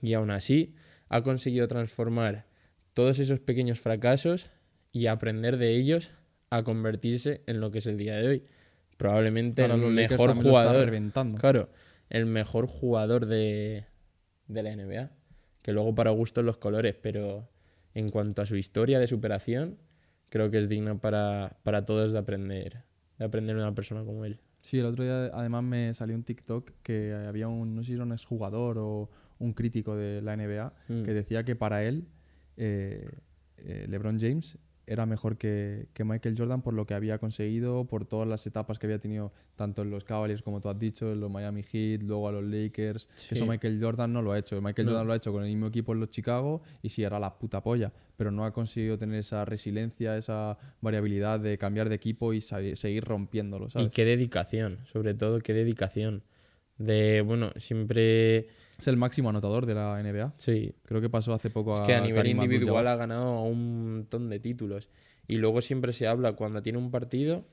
[0.00, 0.76] y aún así
[1.08, 2.46] ha conseguido transformar
[2.94, 4.50] todos esos pequeños fracasos
[4.92, 6.10] y aprender de ellos
[6.50, 8.44] a convertirse en lo que es el día de hoy.
[8.96, 11.12] Probablemente Ahora el mejor jugador.
[11.38, 11.70] Claro,
[12.08, 13.84] el mejor jugador de,
[14.48, 15.10] de la NBA.
[15.62, 17.48] Que luego para gustos los colores, pero
[17.94, 19.78] en cuanto a su historia de superación,
[20.28, 22.84] creo que es digno para, para todos de aprender,
[23.18, 24.40] de aprender de una persona como él.
[24.66, 27.92] Sí, el otro día además me salió un TikTok que había un, no sé si
[27.94, 31.02] era un exjugador o un crítico de la NBA Mm.
[31.04, 32.08] que decía que para él
[32.56, 33.08] eh,
[33.58, 38.04] eh, LeBron James era mejor que, que Michael Jordan por lo que había conseguido, por
[38.04, 41.20] todas las etapas que había tenido, tanto en los Cavaliers, como tú has dicho, en
[41.20, 43.08] los Miami Heat, luego a los Lakers.
[43.16, 43.34] Sí.
[43.34, 44.60] Eso Michael Jordan no lo ha hecho.
[44.60, 44.92] Michael No.
[44.92, 47.36] Jordan lo ha hecho con el mismo equipo en los Chicago y sí, era la
[47.36, 47.92] puta polla.
[48.16, 53.04] Pero no ha conseguido tener esa resiliencia, esa variabilidad de cambiar de equipo y seguir
[53.04, 53.88] rompiéndolo, ¿sabes?
[53.88, 56.22] Y qué dedicación, sobre todo qué dedicación.
[56.78, 58.48] De, bueno, siempre...
[58.78, 60.34] Es el máximo anotador de la NBA.
[60.38, 63.92] Sí, Creo que pasó hace poco es a que a nivel individual ha ganado un
[63.92, 64.88] montón de títulos.
[65.26, 67.46] Y luego siempre se habla, cuando tiene un partido,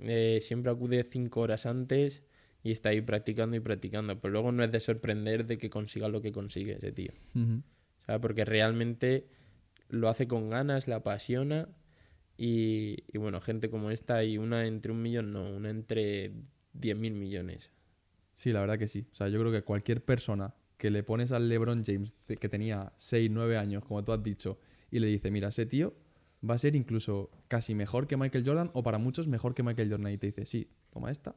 [0.00, 2.22] eh, siempre acude cinco horas antes
[2.62, 4.20] y está ahí practicando y practicando.
[4.20, 7.12] Pero luego no es de sorprender de que consiga lo que consigue ese tío.
[7.34, 9.28] O sea, porque realmente
[9.88, 11.68] lo hace con ganas, le apasiona.
[12.36, 16.32] Y, y bueno, gente como esta y una entre un millón, no, una entre
[16.74, 17.72] 10.000 millones.
[18.38, 19.04] Sí, la verdad que sí.
[19.10, 22.92] O sea, yo creo que cualquier persona que le pones al LeBron James, que tenía
[22.96, 24.60] 6, 9 años, como tú has dicho,
[24.92, 25.92] y le dice, mira, ese tío
[26.48, 29.90] va a ser incluso casi mejor que Michael Jordan, o para muchos mejor que Michael
[29.90, 31.34] Jordan, y te dice, sí, toma esta,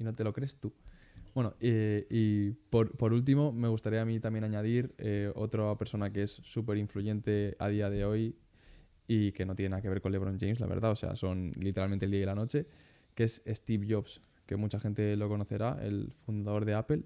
[0.00, 0.72] y no te lo crees tú.
[1.32, 6.12] Bueno, eh, y por, por último, me gustaría a mí también añadir eh, otra persona
[6.12, 8.34] que es súper influyente a día de hoy
[9.06, 11.52] y que no tiene nada que ver con LeBron James, la verdad, o sea, son
[11.60, 12.66] literalmente el día y la noche,
[13.14, 14.20] que es Steve Jobs,
[14.52, 17.04] que mucha gente lo conocerá, el fundador de Apple,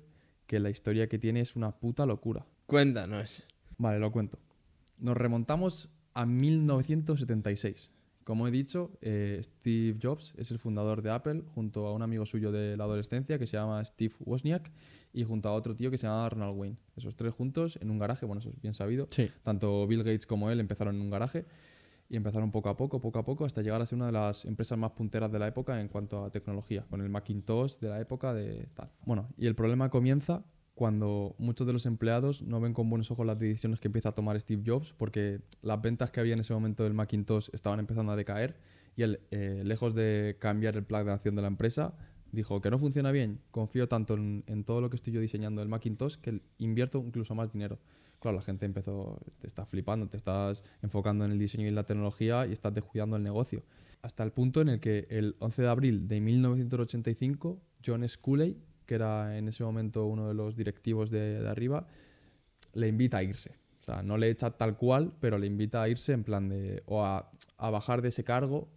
[0.49, 2.45] que la historia que tiene es una puta locura.
[2.67, 3.45] Cuéntanos.
[3.79, 4.41] Vale, lo cuento.
[4.99, 7.93] Nos remontamos a 1976.
[8.25, 12.27] Como he dicho, eh, Steve Jobs es el fundador de Apple junto a un amigo
[12.27, 14.73] suyo de la adolescencia que se llama Steve Wozniak
[15.13, 16.79] y junto a otro tío que se llama Ronald Wayne.
[16.97, 19.07] Esos tres juntos en un garaje, bueno, eso es bien sabido.
[19.13, 19.31] Sí.
[19.45, 21.45] Tanto Bill Gates como él empezaron en un garaje
[22.09, 24.45] y empezaron poco a poco, poco a poco, hasta llegar a ser una de las
[24.45, 28.01] empresas más punteras de la época en cuanto a tecnología, con el Macintosh de la
[28.01, 28.91] época de tal.
[29.05, 33.27] Bueno, y el problema comienza cuando muchos de los empleados no ven con buenos ojos
[33.27, 36.53] las decisiones que empieza a tomar Steve Jobs, porque las ventas que había en ese
[36.53, 38.61] momento del Macintosh estaban empezando a decaer
[38.95, 41.95] y él, eh, lejos de cambiar el plan de acción de la empresa,
[42.31, 45.61] dijo que no funciona bien, confío tanto en, en todo lo que estoy yo diseñando
[45.61, 47.79] del Macintosh que invierto incluso más dinero.
[48.21, 51.85] Claro, la gente empezó, te está flipando, te estás enfocando en el diseño y la
[51.85, 53.63] tecnología y estás descuidando el negocio.
[54.03, 58.95] Hasta el punto en el que el 11 de abril de 1985, John Sculley, que
[58.95, 61.87] era en ese momento uno de los directivos de, arriba,
[62.73, 63.57] le invita a irse.
[63.81, 66.83] O sea, no le echa tal cual, pero le invita a irse en plan de.
[66.87, 68.69] o a, a bajar de ese cargo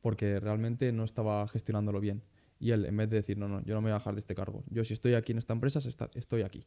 [0.00, 2.22] porque realmente no estaba gestionándolo bien.
[2.58, 4.20] Y él, en vez de decir, no, no, yo no me voy a bajar de
[4.20, 4.64] este cargo.
[4.70, 5.80] Yo, si estoy aquí en esta empresa,
[6.14, 6.66] estoy aquí.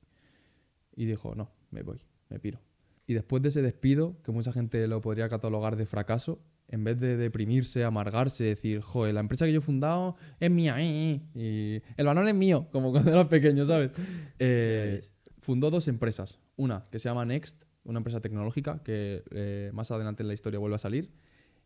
[0.96, 2.02] Y dijo, no, me voy,
[2.34, 2.60] me piro.
[3.06, 7.00] Y después de ese despido, que mucha gente lo podría catalogar de fracaso, en vez
[7.00, 11.82] de deprimirse, amargarse, decir, joder, la empresa que yo he fundado es mía, eh, eh",
[11.86, 13.92] y el balón es mío, como cuando era pequeño, ¿sabes?
[14.40, 15.04] Eh,
[15.40, 16.40] fundó dos empresas.
[16.56, 20.60] Una que se llama Next, una empresa tecnológica que eh, más adelante en la historia
[20.60, 21.12] vuelve a salir.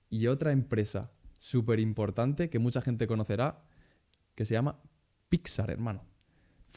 [0.09, 3.63] Y otra empresa súper importante que mucha gente conocerá,
[4.35, 4.79] que se llama
[5.29, 6.03] Pixar, hermano.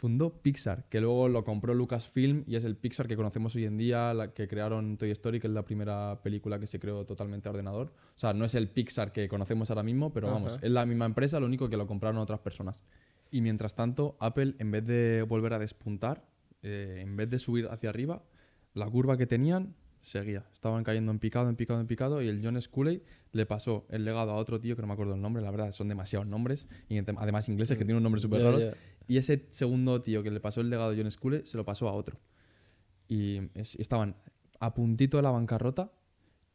[0.00, 3.76] Fundó Pixar, que luego lo compró Lucasfilm y es el Pixar que conocemos hoy en
[3.76, 7.50] día, la que crearon Toy Story, que es la primera película que se creó totalmente
[7.50, 7.88] a ordenador.
[8.16, 10.66] O sea, no es el Pixar que conocemos ahora mismo, pero vamos, Ajá.
[10.66, 12.82] es la misma empresa, lo único que lo compraron otras personas.
[13.30, 16.24] Y mientras tanto, Apple, en vez de volver a despuntar,
[16.62, 18.22] eh, en vez de subir hacia arriba,
[18.72, 20.46] la curva que tenían seguía.
[20.52, 22.22] Estaban cayendo en picado, en picado, en picado.
[22.22, 25.14] Y el John Sculley le pasó el legado a otro tío que no me acuerdo
[25.14, 26.66] el nombre, la verdad, son demasiados nombres.
[26.88, 28.58] Y además ingleses que tienen un nombre súper raro.
[29.10, 31.88] Y ese segundo tío que le pasó el legado a John Sculley se lo pasó
[31.88, 32.20] a otro.
[33.08, 34.14] Y es- estaban
[34.60, 35.90] a puntito de la bancarrota.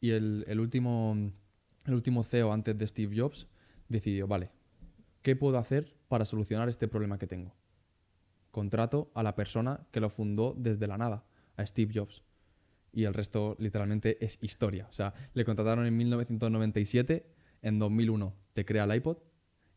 [0.00, 1.14] Y el, el último,
[1.84, 3.46] el último CEO antes de Steve Jobs
[3.90, 4.52] decidió, vale,
[5.20, 7.54] ¿qué puedo hacer para solucionar este problema que tengo?
[8.52, 11.26] Contrato a la persona que lo fundó desde la nada,
[11.58, 12.22] a Steve Jobs.
[12.90, 14.86] Y el resto literalmente es historia.
[14.88, 17.26] O sea, le contrataron en 1997,
[17.60, 19.18] en 2001 te crea el iPod,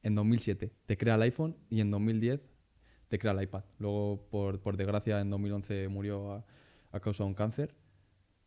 [0.01, 2.48] en 2007 te crea el iPhone y en 2010
[3.09, 3.63] te crea el iPad.
[3.79, 6.45] Luego, por, por desgracia, en 2011 murió a,
[6.91, 7.75] a causa de un cáncer.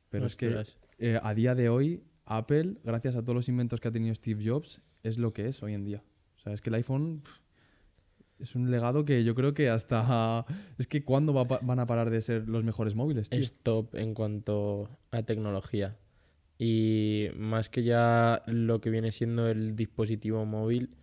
[0.08, 0.64] Pero es que
[0.98, 4.42] eh, a día de hoy, Apple, gracias a todos los inventos que ha tenido Steve
[4.46, 6.04] Jobs, es lo que es hoy en día.
[6.36, 7.22] O sea, es que el iPhone
[8.38, 10.44] es un legado que yo creo que hasta...
[10.78, 13.40] Es que ¿cuándo va van a parar de ser los mejores móviles, tío?
[13.40, 15.96] es top en cuanto a tecnología.
[16.58, 20.94] Y más que ya lo que viene siendo el dispositivo móvil,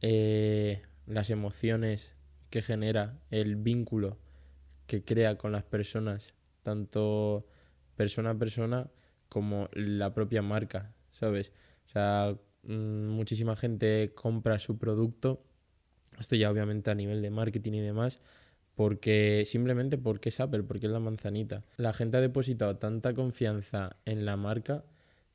[0.00, 2.13] eh, las emociones
[2.54, 4.16] que genera, el vínculo
[4.86, 7.48] que crea con las personas, tanto
[7.96, 8.92] persona a persona
[9.28, 11.50] como la propia marca, ¿sabes?
[11.84, 15.42] O sea, mm, muchísima gente compra su producto,
[16.16, 18.20] esto ya obviamente a nivel de marketing y demás,
[18.76, 21.64] porque simplemente porque es Apple, porque es la manzanita.
[21.76, 24.84] La gente ha depositado tanta confianza en la marca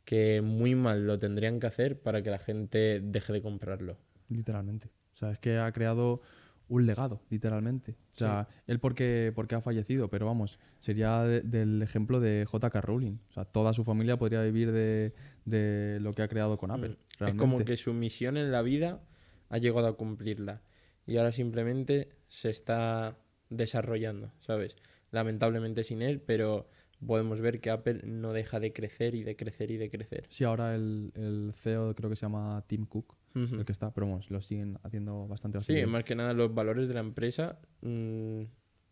[0.06, 3.98] que muy mal lo tendrían que hacer para que la gente deje de comprarlo.
[4.30, 4.88] Literalmente.
[5.16, 6.22] O sea, es que ha creado
[6.70, 7.98] un legado, literalmente.
[8.16, 12.80] O sea, él porque, porque ha fallecido, pero vamos, sería de- del ejemplo de J.K.
[12.82, 13.18] Rowling.
[13.30, 15.14] O sea, toda su familia podría vivir de,
[15.46, 16.98] de lo que ha creado con Apple.
[17.20, 17.26] Mm.
[17.26, 19.02] Es como que su misión en la vida
[19.50, 20.62] ha llegado a cumplirla
[21.08, 23.18] y ahora simplemente se está
[23.50, 24.76] desarrollando, ¿sabes?
[25.12, 26.70] Lamentablemente sin él, pero
[27.06, 30.26] podemos ver que Apple no deja de crecer y de crecer y de crecer.
[30.30, 34.08] Sí, ahora el, el CEO creo que se llama Tim Cook, el que está, pero
[34.08, 35.90] vamos, lo siguen haciendo bastante Sí, bastante bien.
[35.90, 38.42] más que nada los valores de la empresa, mm,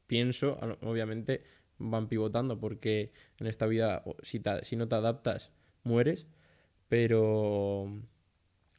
[0.08, 1.44] pienso, obviamente
[1.80, 5.52] van pivotando porque en esta vida si, si no te adaptas
[5.84, 6.28] mueres,
[6.88, 7.92] pero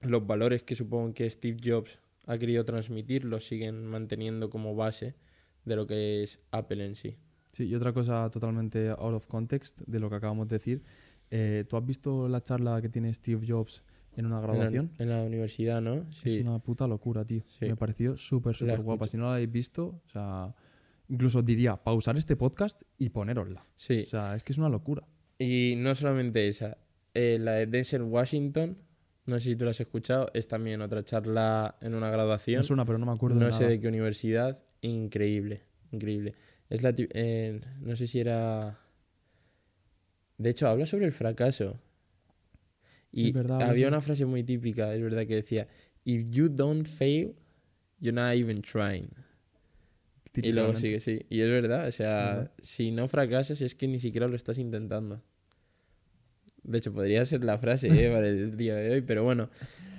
[0.00, 5.14] los valores que supongo que Steve Jobs ha querido transmitir los siguen manteniendo como base
[5.64, 7.16] de lo que es Apple en sí.
[7.52, 10.82] Sí, y otra cosa totalmente out of context de lo que acabamos de decir.
[11.30, 13.82] eh, ¿Tú has visto la charla que tiene Steve Jobs
[14.16, 14.90] en una En la- graduación?
[14.98, 16.06] En la, universidad, ¿no?
[16.12, 16.36] Sí.
[16.38, 17.42] Es una puta locura, tío.
[17.46, 17.66] Sí.
[17.66, 19.06] Me pareció súper, súper guapa.
[19.08, 20.54] Si no la habéis visto, o sea,
[21.08, 23.64] incluso diría pausar este podcast y ponérosla.
[23.76, 24.04] Sí.
[24.06, 25.06] O sea, es que es una locura.
[25.38, 26.78] Y no solamente esa,
[27.14, 28.78] eh, la de Denzel Washington,
[29.26, 32.60] no sé si tú la has escuchado, es también otra charla en una graduación.
[32.60, 33.70] Me suena, pero no me acuerdo de no sé nada.
[33.72, 36.34] de qué universidad, increíble, increíble.
[36.70, 38.78] Es la eh, no sé si era...
[40.36, 41.80] De hecho, habla sobre el fracaso.
[43.10, 45.66] Y verdad, había una frase muy típica, es verdad, que decía,
[46.04, 47.34] If you don't fail,
[48.00, 49.08] you're not even trying.
[50.34, 51.26] Y luego sigue, sí.
[51.28, 52.52] Y es verdad, o sea, Verdad.
[52.60, 55.22] si no fracasas es que ni siquiera lo estás intentando.
[56.62, 58.10] De hecho, podría ser la frase ¿eh?
[58.12, 59.50] para el día de hoy, pero bueno.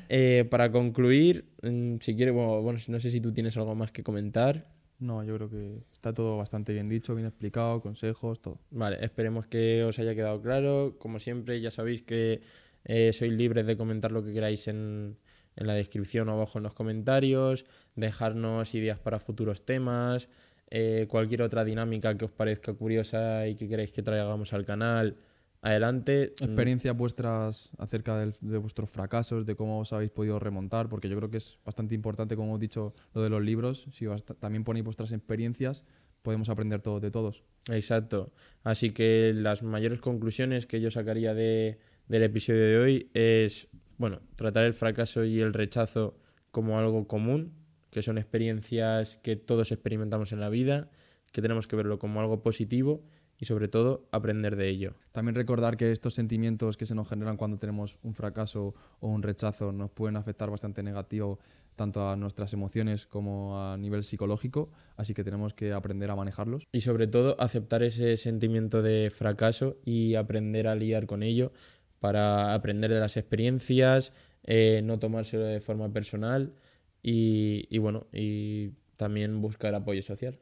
[0.07, 3.91] Eh, para concluir, mm, si quieres, bueno, bueno, no sé si tú tienes algo más
[3.91, 4.65] que comentar.
[4.99, 8.59] No, yo creo que está todo bastante bien dicho, bien explicado, consejos, todo.
[8.69, 10.97] Vale, esperemos que os haya quedado claro.
[10.99, 12.41] Como siempre, ya sabéis que
[12.83, 15.17] eh, sois libres de comentar lo que queráis en,
[15.55, 20.27] en la descripción o abajo en los comentarios, dejarnos ideas para futuros temas,
[20.69, 25.15] eh, cualquier otra dinámica que os parezca curiosa y que queráis que traigamos al canal.
[25.61, 26.33] Adelante.
[26.39, 31.09] Mm, Experiencias vuestras acerca del- de vuestros fracasos, de cómo os habéis podido remontar, porque
[31.09, 33.85] yo creo que es bastante importante, como hemos dicho, lo de los libros.
[33.91, 34.05] Si
[34.39, 35.83] también ponéis vuestras experiencias,
[36.21, 37.43] podemos aprender todos de todos.
[37.67, 38.31] Exacto.
[38.63, 43.67] Así que las mayores conclusiones que yo sacaría de, del episodio de hoy es,
[43.97, 46.17] bueno, tratar el fracaso y el rechazo
[46.51, 47.53] como algo común,
[47.91, 50.89] que son experiencias que todos experimentamos en la vida,
[51.31, 53.03] que tenemos que verlo como algo positivo
[53.39, 54.95] y sobre todo aprender de ello.
[55.11, 59.23] También recordar que estos sentimientos que se nos generan cuando tenemos un fracaso o un
[59.23, 61.39] rechazo nos pueden afectar bastante negativo
[61.77, 66.67] tanto a nuestras emociones como a nivel psicológico, así que tenemos que aprender a manejarlos.
[66.73, 71.53] Y sobre todo aceptar ese sentimiento de fracaso y aprender a lidiar con ello
[72.01, 74.11] para aprender de las experiencias,
[74.43, 76.53] eh, no tomárselo de forma personal
[77.01, 80.37] y, y bueno, y también buscar apoyo social.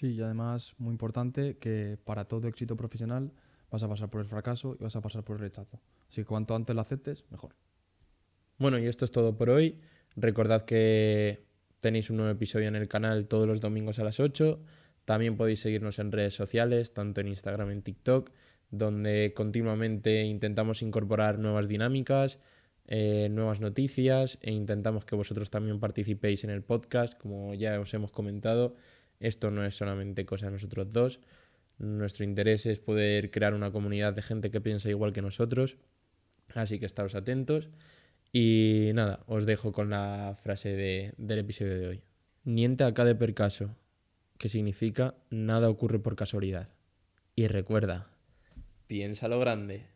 [0.00, 3.32] Sí, y además, muy importante, que para todo éxito profesional
[3.70, 5.78] vas a pasar por el fracaso y vas a pasar por el rechazo.
[6.08, 7.54] Así que cuanto antes lo aceptes, mejor.
[8.56, 9.78] Bueno, y esto es todo por hoy.
[10.16, 11.44] Recordad que
[11.80, 14.62] tenéis un nuevo episodio en el canal todos los domingos a las 8.
[15.04, 18.30] También podéis seguirnos en redes sociales, tanto en Instagram en TikTok,
[18.70, 22.38] donde continuamente intentamos incorporar nuevas dinámicas,
[22.86, 27.92] eh, nuevas noticias e intentamos que vosotros también participéis en el podcast, como ya os
[27.92, 28.76] hemos comentado.
[29.20, 31.20] Esto no es solamente cosa de nosotros dos.
[31.78, 35.76] Nuestro interés es poder crear una comunidad de gente que piensa igual que nosotros.
[36.54, 37.68] Así que estaros atentos.
[38.32, 42.02] Y nada, os dejo con la frase de- del episodio de hoy.
[42.44, 43.76] Niente acá de per caso,
[44.38, 46.68] que significa nada ocurre por casualidad.
[47.34, 48.08] Y recuerda,
[48.86, 49.86] piensa lo grande.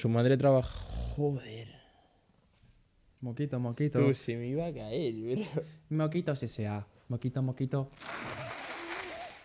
[0.00, 0.70] Su madre trabaja...
[1.16, 1.68] Joder.
[3.20, 3.98] Moquito, moquito.
[4.00, 5.64] Tú se me iba a caer, bro.
[5.90, 6.86] Moquito CSA.
[7.08, 7.90] Moquito, moquito.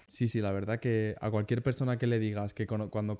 [0.08, 3.18] Sí, sí, la verdad que a cualquier persona que le digas que cono- cuando...